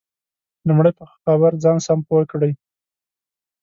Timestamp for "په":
0.99-1.05